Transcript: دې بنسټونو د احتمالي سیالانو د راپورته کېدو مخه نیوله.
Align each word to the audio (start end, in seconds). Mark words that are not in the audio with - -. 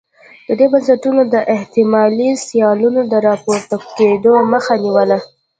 دې 0.57 0.65
بنسټونو 0.71 1.21
د 1.33 1.35
احتمالي 1.55 2.29
سیالانو 2.47 3.01
د 3.11 3.13
راپورته 3.27 3.75
کېدو 3.97 4.33
مخه 4.53 4.73
نیوله. 4.83 5.17